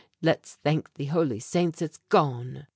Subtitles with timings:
[0.23, 2.65] Let's thank the Holy Saints it's gone."